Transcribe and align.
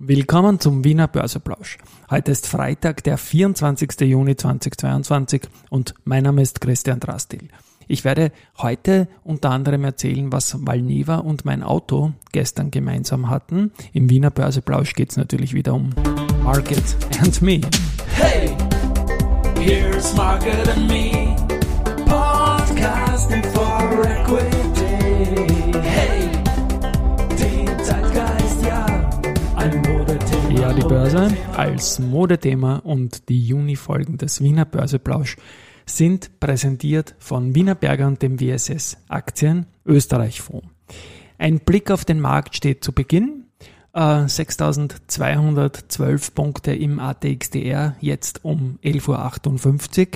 Willkommen 0.00 0.60
zum 0.60 0.84
Wiener 0.84 1.08
Börseplausch. 1.08 1.76
Heute 2.08 2.30
ist 2.30 2.46
Freitag, 2.46 3.02
der 3.02 3.18
24. 3.18 4.02
Juni 4.02 4.36
2022 4.36 5.42
und 5.70 5.94
mein 6.04 6.22
Name 6.22 6.40
ist 6.40 6.60
Christian 6.60 7.00
Drastil. 7.00 7.48
Ich 7.88 8.04
werde 8.04 8.30
heute 8.58 9.08
unter 9.24 9.50
anderem 9.50 9.82
erzählen, 9.82 10.30
was 10.30 10.64
Valneva 10.64 11.16
und 11.16 11.44
mein 11.44 11.64
Auto 11.64 12.12
gestern 12.30 12.70
gemeinsam 12.70 13.28
hatten. 13.28 13.72
Im 13.92 14.08
Wiener 14.08 14.30
Börseplausch 14.30 14.94
geht 14.94 15.10
es 15.10 15.16
natürlich 15.16 15.52
wieder 15.52 15.74
um 15.74 15.90
Market 16.44 16.84
and 17.20 17.42
Me. 17.42 17.60
Hey, 18.14 18.56
here's 19.58 20.14
Market 20.14 20.68
and 20.68 20.86
Me, 20.86 21.34
podcasting 22.06 23.42
for 23.52 24.06
equity. 24.06 25.57
Ja, 30.68 30.74
die 30.74 30.82
Börse 30.82 31.34
als 31.56 31.98
Modethema 31.98 32.76
und 32.76 33.30
die 33.30 33.42
Juni-Folgen 33.42 34.18
des 34.18 34.42
Wiener 34.42 34.66
Börseplausch 34.66 35.38
sind 35.86 36.38
präsentiert 36.40 37.14
von 37.18 37.54
Wiener 37.54 37.74
Berger 37.74 38.06
und 38.06 38.20
dem 38.20 38.38
WSS 38.38 38.98
Aktien 39.08 39.64
Österreich 39.86 40.42
Fonds. 40.42 40.68
Ein 41.38 41.60
Blick 41.60 41.90
auf 41.90 42.04
den 42.04 42.20
Markt 42.20 42.54
steht 42.54 42.84
zu 42.84 42.92
Beginn. 42.92 43.44
Äh, 43.94 44.28
6212 44.28 46.34
Punkte 46.34 46.74
im 46.74 47.00
ATXDR, 47.00 47.96
jetzt 48.02 48.44
um 48.44 48.78
11.58 48.84 50.00
Uhr. 50.00 50.06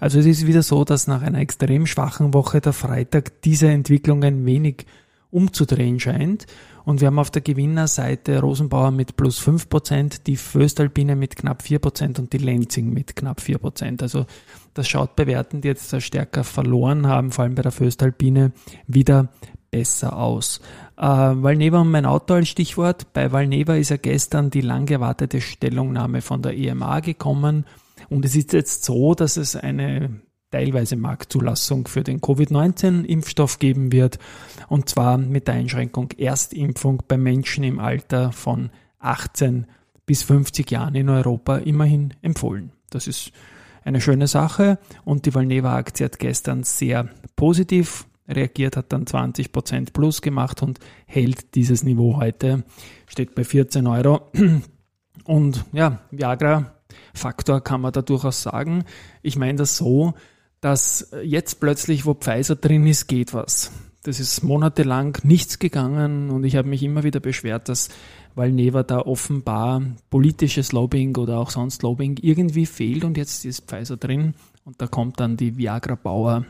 Also 0.00 0.18
es 0.18 0.26
ist 0.26 0.44
wieder 0.44 0.64
so, 0.64 0.82
dass 0.82 1.06
nach 1.06 1.22
einer 1.22 1.38
extrem 1.38 1.86
schwachen 1.86 2.34
Woche 2.34 2.60
der 2.60 2.72
Freitag 2.72 3.42
diese 3.42 3.68
Entwicklung 3.68 4.24
ein 4.24 4.44
wenig 4.44 4.86
umzudrehen 5.30 6.00
scheint. 6.00 6.46
Und 6.84 7.00
wir 7.00 7.08
haben 7.08 7.18
auf 7.18 7.30
der 7.30 7.42
Gewinnerseite 7.42 8.40
Rosenbauer 8.40 8.90
mit 8.90 9.16
plus 9.16 9.40
5%, 9.40 10.22
die 10.26 10.36
Föstalpine 10.36 11.14
mit 11.14 11.36
knapp 11.36 11.62
4% 11.62 12.18
und 12.18 12.32
die 12.32 12.38
Lenzing 12.38 12.92
mit 12.92 13.16
knapp 13.16 13.40
4%. 13.40 14.02
Also 14.02 14.26
das 14.74 14.88
schaut 14.88 15.14
bei 15.14 15.26
Werten, 15.26 15.60
die 15.60 15.68
jetzt 15.68 16.00
stärker 16.02 16.42
verloren 16.42 17.06
haben, 17.06 17.32
vor 17.32 17.44
allem 17.44 17.54
bei 17.54 17.62
der 17.62 17.72
Föstalpine, 17.72 18.52
wieder 18.86 19.28
besser 19.70 20.16
aus. 20.16 20.60
Äh, 20.96 21.02
Valneva 21.02 21.80
und 21.80 21.90
mein 21.90 22.06
Auto 22.06 22.34
als 22.34 22.48
Stichwort. 22.48 23.12
Bei 23.12 23.30
Valneva 23.30 23.74
ist 23.74 23.90
ja 23.90 23.96
gestern 23.96 24.50
die 24.50 24.60
lang 24.60 24.88
erwartete 24.90 25.40
Stellungnahme 25.40 26.22
von 26.22 26.42
der 26.42 26.56
EMA 26.56 27.00
gekommen. 27.00 27.66
Und 28.08 28.24
es 28.24 28.34
ist 28.34 28.52
jetzt 28.52 28.84
so, 28.84 29.14
dass 29.14 29.36
es 29.36 29.54
eine 29.54 30.20
teilweise 30.50 30.96
Marktzulassung 30.96 31.86
für 31.86 32.02
den 32.02 32.20
Covid-19-Impfstoff 32.20 33.58
geben 33.58 33.92
wird. 33.92 34.18
Und 34.68 34.88
zwar 34.88 35.18
mit 35.18 35.46
der 35.46 35.54
Einschränkung 35.54 36.10
Erstimpfung 36.12 37.02
bei 37.06 37.16
Menschen 37.16 37.64
im 37.64 37.78
Alter 37.78 38.32
von 38.32 38.70
18 38.98 39.66
bis 40.06 40.22
50 40.24 40.70
Jahren 40.70 40.94
in 40.94 41.08
Europa 41.08 41.58
immerhin 41.58 42.14
empfohlen. 42.22 42.72
Das 42.90 43.06
ist 43.06 43.32
eine 43.84 44.00
schöne 44.00 44.26
Sache 44.26 44.78
und 45.04 45.26
die 45.26 45.34
Valneva-Aktie 45.34 46.04
hat 46.04 46.18
gestern 46.18 46.64
sehr 46.64 47.08
positiv 47.36 48.06
reagiert, 48.28 48.76
hat 48.76 48.92
dann 48.92 49.04
20% 49.04 49.92
plus 49.92 50.22
gemacht 50.22 50.62
und 50.62 50.78
hält 51.06 51.54
dieses 51.54 51.82
Niveau 51.82 52.16
heute, 52.16 52.64
steht 53.06 53.34
bei 53.34 53.44
14 53.44 53.86
Euro. 53.86 54.30
Und 55.24 55.64
ja, 55.72 56.00
Viagra-Faktor 56.10 57.60
kann 57.62 57.80
man 57.80 57.92
da 57.92 58.02
durchaus 58.02 58.42
sagen. 58.42 58.84
Ich 59.22 59.36
meine 59.36 59.58
das 59.58 59.76
so, 59.76 60.14
dass 60.60 61.10
jetzt 61.22 61.60
plötzlich, 61.60 62.06
wo 62.06 62.14
Pfizer 62.14 62.56
drin 62.56 62.86
ist, 62.86 63.06
geht 63.06 63.32
was. 63.34 63.72
Das 64.02 64.18
ist 64.18 64.42
monatelang 64.42 65.18
nichts 65.24 65.58
gegangen 65.58 66.30
und 66.30 66.44
ich 66.44 66.56
habe 66.56 66.68
mich 66.68 66.82
immer 66.82 67.02
wieder 67.02 67.20
beschwert, 67.20 67.68
dass 67.68 67.90
Valneva 68.34 68.82
da 68.82 69.00
offenbar 69.00 69.82
politisches 70.08 70.72
Lobbying 70.72 71.16
oder 71.16 71.38
auch 71.38 71.50
sonst 71.50 71.82
Lobbying 71.82 72.18
irgendwie 72.22 72.64
fehlt 72.64 73.04
und 73.04 73.18
jetzt 73.18 73.44
ist 73.44 73.66
Pfizer 73.66 73.98
drin 73.98 74.34
und 74.64 74.80
da 74.80 74.86
kommt 74.86 75.20
dann 75.20 75.36
die 75.36 75.58
Viagra-Bauer 75.58 76.46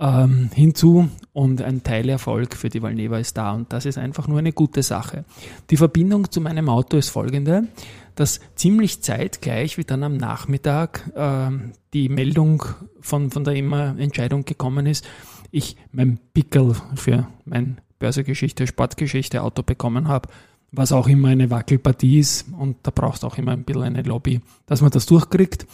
ähm, 0.00 0.50
hinzu 0.52 1.08
und 1.32 1.62
ein 1.62 1.84
Teilerfolg 1.84 2.56
für 2.56 2.68
die 2.68 2.82
Valneva 2.82 3.18
ist 3.18 3.36
da 3.36 3.52
und 3.52 3.72
das 3.72 3.86
ist 3.86 3.98
einfach 3.98 4.26
nur 4.26 4.40
eine 4.40 4.52
gute 4.52 4.82
Sache. 4.82 5.24
Die 5.70 5.76
Verbindung 5.76 6.30
zu 6.30 6.40
meinem 6.40 6.68
Auto 6.68 6.96
ist 6.96 7.10
folgende, 7.10 7.68
dass 8.14 8.40
ziemlich 8.54 9.02
zeitgleich 9.02 9.78
wie 9.78 9.84
dann 9.84 10.02
am 10.02 10.16
Nachmittag 10.16 11.10
äh, 11.14 11.50
die 11.92 12.08
Meldung 12.08 12.64
von, 13.00 13.30
von 13.30 13.44
der 13.44 13.54
immer 13.54 13.98
Entscheidung 13.98 14.44
gekommen 14.44 14.86
ist, 14.86 15.06
ich 15.50 15.76
mein 15.92 16.18
Pickel 16.32 16.74
für 16.94 17.28
mein 17.44 17.80
Börsegeschichte, 17.98 18.66
Sportgeschichte 18.66 19.42
Auto 19.42 19.62
bekommen 19.62 20.08
habe, 20.08 20.28
was 20.72 20.90
auch 20.92 21.06
immer 21.06 21.28
eine 21.28 21.50
Wackelpartie 21.50 22.18
ist 22.18 22.46
und 22.58 22.78
da 22.82 22.90
brauchst 22.90 23.22
du 23.22 23.26
auch 23.26 23.38
immer 23.38 23.52
ein 23.52 23.64
bisschen 23.64 23.82
eine 23.82 24.02
Lobby, 24.02 24.40
dass 24.66 24.80
man 24.80 24.90
das 24.90 25.06
durchkriegt. 25.06 25.66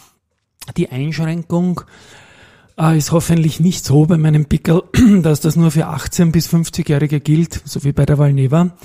Die 0.77 0.91
Einschränkung 0.91 1.81
äh, 2.79 2.99
ist 2.99 3.13
hoffentlich 3.13 3.61
nicht 3.61 3.85
so 3.85 4.07
bei 4.07 4.19
meinem 4.19 4.47
Pickel, 4.47 4.83
dass 5.23 5.41
das 5.41 5.57
nur 5.57 5.71
für 5.71 5.87
18 5.87 6.33
bis 6.33 6.53
50-Jährige 6.53 7.21
gilt, 7.21 7.63
so 7.65 7.85
wie 7.85 7.93
bei 7.93 8.05
der 8.05 8.19
Valneva, 8.19 8.77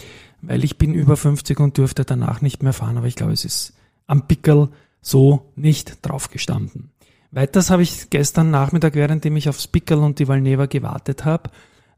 weil 0.46 0.64
ich 0.64 0.78
bin 0.78 0.94
über 0.94 1.18
50 1.18 1.60
und 1.60 1.78
dürfte 1.78 2.06
danach 2.06 2.42
nicht 2.42 2.64
mehr 2.64 2.74
fahren, 2.74 2.98
aber 2.98 3.08
ich 3.08 3.16
glaube, 3.16 3.34
es 3.34 3.46
ist 3.46 3.74
am 4.08 4.28
Pickel 4.28 4.70
so 5.02 5.52
nicht 5.56 5.98
draufgestanden. 6.02 6.92
Weiters 7.32 7.70
habe 7.70 7.82
ich 7.82 8.10
gestern 8.10 8.52
Nachmittag, 8.52 8.94
währenddem 8.94 9.36
ich 9.38 9.50
aufs 9.50 9.68
Pickel 9.68 9.98
und 9.98 10.20
die 10.20 10.28
Valneva 10.28 10.68
gewartet 10.68 11.26
habe, 11.26 11.50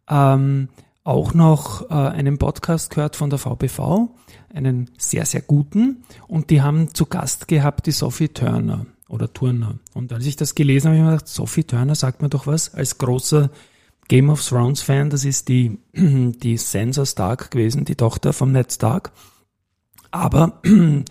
ähm, 0.09 0.69
auch 1.03 1.33
noch 1.33 1.89
äh, 1.89 1.93
einen 1.93 2.37
Podcast 2.37 2.89
gehört 2.89 3.15
von 3.15 3.29
der 3.29 3.39
VBV, 3.39 4.09
einen 4.53 4.89
sehr, 4.97 5.25
sehr 5.25 5.41
guten, 5.41 6.03
und 6.27 6.49
die 6.49 6.61
haben 6.61 6.93
zu 6.93 7.05
Gast 7.05 7.47
gehabt 7.47 7.85
die 7.85 7.91
Sophie 7.91 8.29
Turner 8.29 8.85
oder 9.07 9.31
Turner. 9.31 9.75
Und 9.93 10.13
als 10.13 10.25
ich 10.25 10.35
das 10.35 10.55
gelesen 10.55 10.87
habe, 10.87 10.97
habe 10.97 11.05
ich 11.05 11.11
mir 11.11 11.17
gedacht, 11.17 11.27
Sophie 11.27 11.63
Turner 11.63 11.95
sagt 11.95 12.21
mir 12.21 12.29
doch 12.29 12.47
was, 12.47 12.73
als 12.73 12.97
großer 12.97 13.49
Game 14.07 14.29
of 14.29 14.47
Thrones 14.47 14.81
Fan, 14.81 15.09
das 15.09 15.25
ist 15.25 15.47
die, 15.47 15.79
die 15.93 16.57
Sansa 16.57 17.05
Stark 17.05 17.51
gewesen, 17.51 17.85
die 17.85 17.95
Tochter 17.95 18.33
vom 18.33 18.51
Ned 18.51 18.71
Stark. 18.71 19.11
Aber 20.11 20.61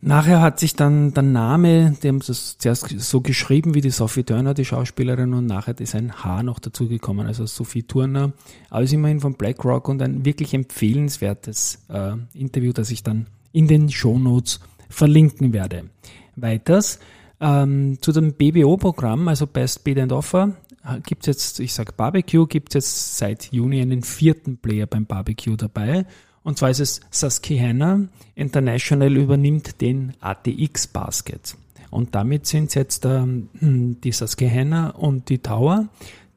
nachher 0.00 0.40
hat 0.40 0.58
sich 0.58 0.74
dann 0.74 1.12
der 1.12 1.22
Name, 1.22 1.96
die 2.02 2.08
haben 2.08 2.20
das 2.20 2.56
zuerst 2.58 2.88
so 2.98 3.20
geschrieben 3.20 3.74
wie 3.74 3.80
die 3.80 3.90
Sophie 3.90 4.24
Turner, 4.24 4.54
die 4.54 4.64
Schauspielerin, 4.64 5.34
und 5.34 5.46
nachher 5.46 5.78
ist 5.78 5.94
ein 5.94 6.24
H 6.24 6.42
noch 6.42 6.58
dazugekommen, 6.58 7.26
also 7.26 7.46
Sophie 7.46 7.82
Turner, 7.82 8.32
alles 8.70 8.92
immerhin 8.92 9.20
von 9.20 9.34
BlackRock 9.34 9.88
und 9.88 10.00
ein 10.02 10.24
wirklich 10.24 10.54
empfehlenswertes 10.54 11.80
äh, 11.88 12.12
Interview, 12.32 12.72
das 12.72 12.90
ich 12.90 13.02
dann 13.02 13.26
in 13.52 13.68
den 13.68 13.90
Show 13.90 14.18
Notes 14.18 14.60
verlinken 14.88 15.52
werde. 15.52 15.90
Weiters 16.36 16.98
ähm, 17.40 17.98
zu 18.00 18.12
dem 18.12 18.32
BBO-Programm, 18.32 19.28
also 19.28 19.46
Best 19.46 19.84
Bid 19.84 19.98
and 19.98 20.12
Offer, 20.12 20.56
gibt 20.96 21.22
es 21.22 21.26
jetzt, 21.26 21.60
ich 21.60 21.74
sag 21.74 21.96
Barbecue, 21.96 22.46
gibt 22.46 22.70
es 22.70 22.74
jetzt 22.74 23.18
seit 23.18 23.52
Juni 23.52 23.80
einen 23.80 24.02
vierten 24.02 24.58
Player 24.58 24.86
beim 24.86 25.06
Barbecue 25.06 25.56
dabei. 25.56 26.06
Und 26.42 26.58
zwar 26.58 26.70
ist 26.70 26.80
es 26.80 27.00
Susquehanna 27.10 28.08
International 28.34 29.16
übernimmt 29.16 29.80
den 29.80 30.14
ATX 30.20 30.86
Basket. 30.86 31.56
Und 31.90 32.14
damit 32.14 32.46
sind 32.46 32.74
jetzt 32.74 33.04
ähm, 33.04 33.48
die 33.60 34.12
Susquehanna 34.12 34.90
und 34.90 35.28
die 35.28 35.38
Tower, 35.38 35.88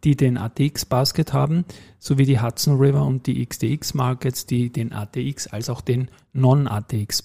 die 0.04 0.16
den 0.16 0.38
ATX 0.38 0.86
Basket 0.86 1.34
haben, 1.34 1.66
sowie 2.00 2.26
die 2.26 2.42
Hudson 2.42 2.78
River 2.78 3.06
und 3.06 3.28
die 3.28 3.46
XTX 3.46 3.94
Markets, 3.94 4.46
die 4.46 4.72
den 4.72 4.94
ATX 4.94 5.48
als 5.48 5.70
auch 5.70 5.82
den 5.82 6.10
Non-ATX 6.34 7.24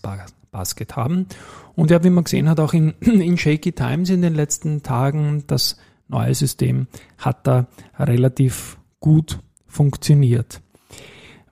Basket 0.50 0.97
haben. 0.97 1.26
Und 1.75 1.91
ja, 1.91 2.03
wie 2.04 2.10
man 2.10 2.25
gesehen 2.25 2.48
hat, 2.48 2.60
auch 2.60 2.75
in, 2.75 2.91
in 3.00 3.38
Shaky 3.38 3.72
Times 3.72 4.10
in 4.10 4.22
den 4.22 4.34
letzten 4.34 4.82
Tagen, 4.82 5.44
das 5.47 5.76
neue 6.09 6.34
System 6.34 6.87
hat 7.19 7.47
da 7.47 7.67
relativ 7.99 8.78
gut 9.00 9.39
funktioniert. 9.67 10.61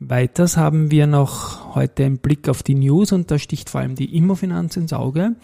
Weiters 0.00 0.56
haben 0.56 0.90
wir 0.90 1.06
noch 1.06 1.74
heute 1.74 2.04
einen 2.04 2.18
Blick 2.18 2.48
auf 2.48 2.62
die 2.62 2.74
News 2.74 3.12
und 3.12 3.30
da 3.30 3.38
sticht 3.38 3.70
vor 3.70 3.80
allem 3.80 3.94
die 3.94 4.16
Immofinanz 4.16 4.76
ins 4.76 4.92
Auge. 4.92 5.36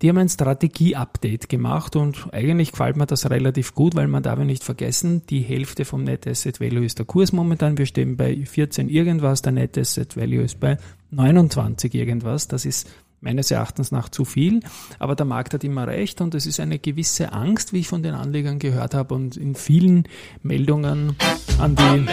Die 0.00 0.08
haben 0.08 0.18
ein 0.18 0.28
Strategie-Update 0.28 1.48
gemacht 1.48 1.94
und 1.94 2.32
eigentlich 2.32 2.72
gefällt 2.72 2.96
mir 2.96 3.06
das 3.06 3.30
relativ 3.30 3.74
gut, 3.74 3.94
weil 3.94 4.08
man 4.08 4.22
darf 4.22 4.38
nicht 4.40 4.64
vergessen, 4.64 5.22
die 5.28 5.40
Hälfte 5.40 5.84
vom 5.84 6.04
Net 6.04 6.26
Asset 6.26 6.60
Value 6.60 6.84
ist 6.84 6.98
der 6.98 7.06
Kurs 7.06 7.32
momentan. 7.32 7.78
Wir 7.78 7.86
stehen 7.86 8.16
bei 8.16 8.44
14 8.44 8.88
irgendwas, 8.88 9.42
der 9.42 9.52
Net 9.52 9.76
Asset 9.78 10.16
Value 10.16 10.42
ist 10.42 10.58
bei 10.58 10.78
29 11.10 11.94
irgendwas. 11.94 12.48
Das 12.48 12.64
ist 12.64 12.88
meines 13.20 13.50
Erachtens 13.50 13.90
nach 13.90 14.08
zu 14.08 14.24
viel. 14.24 14.60
Aber 14.98 15.14
der 15.14 15.26
Markt 15.26 15.54
hat 15.54 15.64
immer 15.64 15.86
recht 15.86 16.20
und 16.20 16.34
es 16.34 16.46
ist 16.46 16.60
eine 16.60 16.78
gewisse 16.78 17.32
Angst, 17.32 17.72
wie 17.72 17.80
ich 17.80 17.88
von 17.88 18.02
den 18.02 18.14
Anlegern 18.14 18.58
gehört 18.58 18.94
habe 18.94 19.14
und 19.14 19.36
in 19.36 19.54
vielen 19.54 20.04
Meldungen 20.42 21.16
an 21.58 21.76
die 21.76 22.06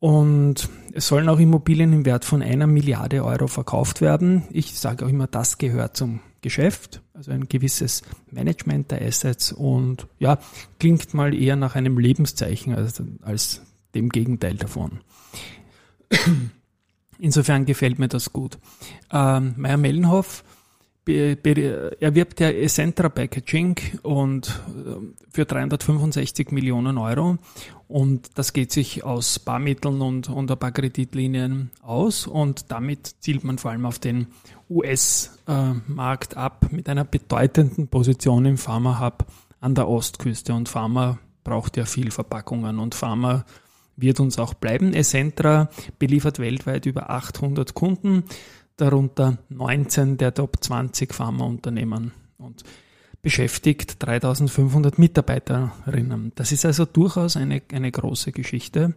Und 0.01 0.69
es 0.93 1.07
sollen 1.07 1.29
auch 1.29 1.39
Immobilien 1.39 1.93
im 1.93 2.05
Wert 2.05 2.25
von 2.25 2.43
einer 2.43 2.67
Milliarde 2.67 3.25
Euro 3.25 3.47
verkauft 3.47 4.01
werden. 4.01 4.43
Ich 4.51 4.77
sage 4.77 5.05
auch 5.05 5.09
immer, 5.09 5.29
das 5.29 5.59
gehört 5.59 5.97
zum 5.97 6.19
Geschäft, 6.41 7.01
also 7.19 7.33
ein 7.33 7.49
gewisses 7.49 8.03
Management 8.31 8.93
der 8.93 9.03
Assets 9.03 9.51
und 9.51 10.07
ja, 10.21 10.39
klingt 10.79 11.15
mal 11.15 11.35
eher 11.35 11.57
nach 11.57 11.75
einem 11.75 11.99
Lebenszeichen 11.99 12.77
als, 12.77 13.03
als 13.23 13.61
dem 13.97 14.11
Gegenteil 14.11 14.55
davon. 14.55 15.01
Insofern 17.19 17.67
gefällt 17.67 17.99
mir 17.99 18.07
das 18.07 18.33
gut. 18.33 18.59
Ähm, 19.11 19.55
Meyer 19.57 19.79
Mellenhoff 19.79 20.45
erwirbt 21.09 22.41
ja 22.41 22.51
Essentra 22.51 23.09
Packaging 23.09 23.77
und 24.03 24.49
äh, 24.49 25.23
für 25.31 25.45
365 25.45 26.51
Millionen 26.53 26.99
Euro. 26.99 27.39
Und 27.89 28.31
das 28.37 28.53
geht 28.53 28.71
sich 28.71 29.05
aus 29.05 29.39
Barmitteln 29.39 30.03
und, 30.03 30.29
und 30.29 30.51
ein 30.51 30.59
paar 30.59 30.73
Kreditlinien 30.73 31.71
aus. 31.83 32.27
Und 32.27 32.71
damit 32.71 33.15
zielt 33.21 33.45
man 33.45 33.59
vor 33.59 33.71
allem 33.71 33.87
auf 33.87 33.99
den 33.99 34.27
US-Markt 34.69 36.37
ab 36.37 36.67
mit 36.71 36.89
einer 36.89 37.05
bedeutenden 37.05 37.89
Position 37.89 38.45
im 38.45 38.59
Pharma-Hub 38.59 39.27
an 39.61 39.75
der 39.75 39.89
Ostküste. 39.89 40.53
Und 40.53 40.69
Pharma 40.69 41.19
braucht 41.45 41.79
ja 41.79 41.87
viel 41.87 42.11
Verpackungen. 42.11 42.79
Und 42.79 42.95
Pharma 42.95 43.47
wird 43.97 44.21
uns 44.21 44.39
auch 44.39 44.55
bleiben. 44.55 44.93
Essentra 44.93 45.71
beliefert 45.99 46.39
weltweit 46.39 46.85
über 46.85 47.11
800 47.11 47.75
Kunden 47.75 48.25
darunter 48.79 49.39
19 49.51 50.17
der 50.17 50.33
Top 50.33 50.57
20 50.63 51.13
Pharmaunternehmen 51.13 52.13
und 52.39 52.65
beschäftigt 53.21 54.03
3500 54.03 54.99
Mitarbeiterinnen. 54.99 56.33
Das 56.35 56.53
ist 56.53 56.65
also 56.65 56.87
durchaus 56.87 57.37
eine, 57.37 57.61
eine 57.73 57.91
große 57.93 58.33
Geschichte 58.33 58.95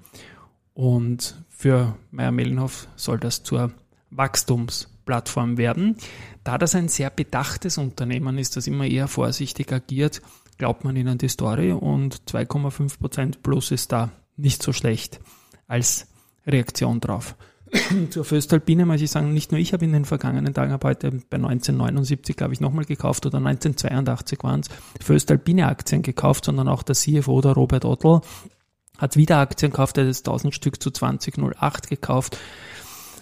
und 0.74 1.44
für 1.50 1.98
Meyer 2.12 2.32
Mellenhoff 2.32 2.88
soll 2.96 3.20
das 3.20 3.44
zur 3.44 3.72
Wachstumsplattform 4.12 5.58
werden. 5.58 5.98
Da 6.44 6.58
das 6.58 6.76
ein 6.76 6.88
sehr 6.88 7.10
bedachtes 7.10 7.78
Unternehmen 7.78 8.38
ist, 8.38 8.56
das 8.56 8.68
immer 8.68 8.86
eher 8.86 9.08
vorsichtig 9.08 9.72
agiert, 9.74 10.22
glaubt 10.58 10.84
man 10.84 10.96
ihnen 10.96 11.18
die 11.18 11.28
Story 11.28 11.72
und 11.72 12.22
2,5% 12.30 13.38
plus 13.42 13.72
ist 13.72 13.92
da 13.92 14.12
nicht 14.38 14.62
so 14.62 14.74
schlecht 14.74 15.20
als 15.68 16.08
Reaktion 16.46 17.00
drauf. 17.00 17.36
zur 18.10 18.26
Föstalpine 18.26 18.86
muss 18.86 19.02
ich 19.02 19.12
sagen, 19.12 19.34
nicht 19.34 19.52
nur 19.52 19.60
ich 19.60 19.74
habe 19.74 19.86
in 19.86 19.94
den 19.94 20.06
vergangenen 20.06 20.54
Tagen, 20.54 20.72
habe 20.72 20.88
heute 20.88 21.12
bei 21.12 21.38
1979, 21.38 22.36
glaube 22.36 22.54
ich, 22.54 22.60
nochmal 22.60 22.86
gekauft 22.86 23.26
oder 23.26 23.38
1982 23.38 24.40
waren 24.44 24.62
es, 24.62 24.70
Föstalpine 25.04 25.68
Aktien 25.68 26.02
gekauft, 26.02 26.46
sondern 26.46 26.68
auch 26.68 26.84
der 26.84 26.96
CFO, 26.96 27.42
der 27.42 27.54
Robert 27.54 27.86
Ottl, 27.86 28.22
hat 28.98 29.16
wieder 29.16 29.38
Aktien 29.38 29.72
gekauft, 29.72 29.98
er 29.98 30.08
hat 30.08 30.18
1000 30.18 30.54
Stück 30.54 30.82
zu 30.82 30.92
2008 30.92 31.90
gekauft. 31.90 32.38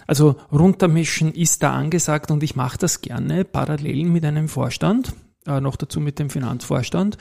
Also 0.06 0.36
runtermischen 0.50 1.32
ist 1.32 1.62
da 1.62 1.72
angesagt 1.72 2.30
und 2.30 2.42
ich 2.42 2.56
mache 2.56 2.78
das 2.78 3.00
gerne 3.00 3.44
parallel 3.44 4.06
mit 4.06 4.24
einem 4.24 4.48
Vorstand, 4.48 5.12
äh, 5.46 5.60
noch 5.60 5.76
dazu 5.76 6.00
mit 6.00 6.18
dem 6.18 6.30
Finanzvorstand. 6.30 7.16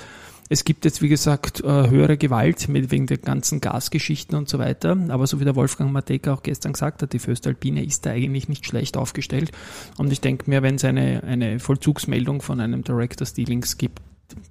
Es 0.52 0.64
gibt 0.64 0.84
jetzt, 0.84 1.04
wie 1.04 1.10
gesagt, 1.10 1.64
äh, 1.64 1.90
höhere 1.90 2.18
Gewalt 2.18 2.66
wegen 2.74 3.06
der 3.06 3.20
ganzen 3.20 3.62
Gasgeschichten 3.62 4.36
und 4.36 4.50
so 4.50 4.58
weiter. 4.58 4.98
Aber 5.10 5.28
so 5.28 5.40
wie 5.40 5.46
der 5.46 5.56
Wolfgang 5.56 5.94
Mateka 5.94 6.34
auch 6.34 6.42
gestern 6.42 6.74
gesagt 6.74 7.04
hat, 7.04 7.14
die 7.14 7.20
Föstalpine 7.20 7.86
ist 7.86 8.08
da 8.08 8.10
eigentlich 8.10 8.50
nicht 8.50 8.66
schlecht 8.66 8.98
aufgestellt. 8.98 9.52
Und 10.00 10.12
ich 10.12 10.22
denke 10.22 10.50
mir, 10.50 10.64
wenn 10.64 10.76
es 10.76 10.84
eine, 10.84 11.24
eine 11.24 11.60
Vollzugsmeldung 11.60 12.42
von 12.42 12.60
einem 12.60 12.84
Directors 12.84 13.34
Dealings 13.34 13.78
gibt, 13.78 14.02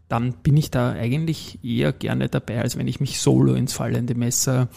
dann 0.09 0.35
bin 0.35 0.57
ich 0.57 0.71
da 0.71 0.93
eigentlich 0.93 1.59
eher 1.65 1.93
gerne 1.93 2.29
dabei, 2.29 2.61
als 2.61 2.79
wenn 2.79 2.87
ich 2.87 3.01
mich 3.01 3.21
solo 3.21 3.55
ins 3.55 3.73
fallende 3.73 4.15
Messer 4.15 4.69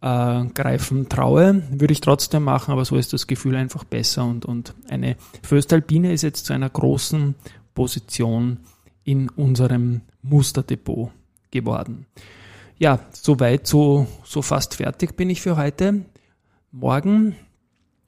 äh, 0.00 0.44
greifen 0.54 1.08
traue. 1.08 1.64
Würde 1.70 1.92
ich 1.92 2.00
trotzdem 2.00 2.44
machen, 2.44 2.70
aber 2.70 2.84
so 2.84 2.94
ist 2.94 3.12
das 3.12 3.26
Gefühl 3.26 3.56
einfach 3.56 3.82
besser. 3.82 4.24
Und, 4.24 4.44
und 4.44 4.74
eine 4.88 5.16
Föstalpine 5.42 6.12
ist 6.12 6.22
jetzt 6.22 6.46
zu 6.46 6.52
einer 6.52 6.70
großen 6.70 7.34
Position 7.74 8.58
in 9.06 9.30
unserem 9.30 10.02
Musterdepot 10.20 11.10
geworden. 11.50 12.06
Ja, 12.76 12.98
soweit, 13.12 13.66
so, 13.66 14.06
so 14.24 14.42
fast 14.42 14.74
fertig 14.74 15.16
bin 15.16 15.30
ich 15.30 15.40
für 15.40 15.56
heute. 15.56 16.02
Morgen 16.72 17.36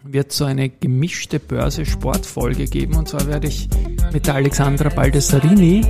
wird 0.03 0.33
so 0.33 0.45
eine 0.45 0.69
gemischte 0.69 1.39
Börse-Sportfolge 1.39 2.67
geben 2.67 2.97
und 2.97 3.09
zwar 3.09 3.27
werde 3.27 3.49
ich 3.49 3.69
mit 4.13 4.29
Alexandra 4.29 4.91
Baldessarini 4.91 5.87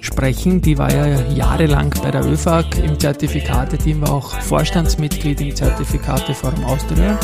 sprechen. 0.00 0.60
Die 0.60 0.78
war 0.78 0.92
ja 0.92 1.28
jahrelang 1.30 1.94
bei 2.02 2.10
der 2.10 2.24
ÖFAG 2.24 2.78
im 2.82 2.98
Zertifikateteam, 2.98 4.00
war 4.00 4.12
auch 4.12 4.32
Vorstandsmitglied 4.40 5.40
im 5.40 5.54
Zertifikateforum 5.54 6.64
Austria 6.64 7.18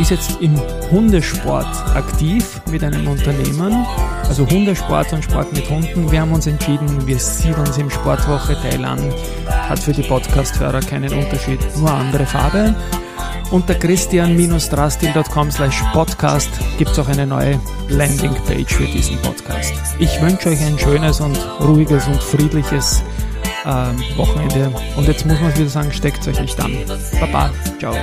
ist 0.00 0.10
jetzt 0.10 0.40
im 0.40 0.58
Hundesport 0.90 1.66
aktiv 1.94 2.60
mit 2.70 2.82
einem 2.82 3.06
Unternehmen, 3.06 3.84
also 4.26 4.48
Hundesport 4.48 5.12
und 5.12 5.22
Sport 5.22 5.52
mit 5.52 5.68
Hunden. 5.68 6.10
Wir 6.10 6.22
haben 6.22 6.32
uns 6.32 6.46
entschieden, 6.46 7.06
wir 7.06 7.18
sieht 7.18 7.56
uns 7.58 7.76
im 7.76 7.90
Sportwoche-Teil 7.90 8.84
an, 8.84 9.12
hat 9.46 9.78
für 9.78 9.92
die 9.92 10.02
Podcast-Hörer 10.02 10.80
keinen 10.80 11.12
Unterschied, 11.12 11.60
nur 11.76 11.90
andere 11.90 12.24
Farbe. 12.24 12.74
Unter 13.50 13.74
christian-drastil.com 13.74 15.50
slash 15.50 15.82
podcast 15.92 16.50
gibt 16.78 16.92
es 16.92 16.98
auch 16.98 17.08
eine 17.08 17.26
neue 17.26 17.60
Landingpage 17.88 18.72
für 18.72 18.86
diesen 18.86 19.18
Podcast. 19.18 19.74
Ich 19.98 20.20
wünsche 20.22 20.50
euch 20.50 20.60
ein 20.64 20.78
schönes 20.78 21.20
und 21.20 21.36
ruhiges 21.60 22.06
und 22.06 22.22
friedliches 22.22 23.02
äh, 23.64 24.16
Wochenende. 24.16 24.72
Und 24.96 25.08
jetzt 25.08 25.26
muss 25.26 25.40
man 25.40 25.54
wieder 25.56 25.68
sagen, 25.68 25.92
steckt 25.92 26.26
euch 26.28 26.40
nicht 26.40 26.58
an. 26.60 26.76
Baba, 27.20 27.50
ciao. 27.78 27.94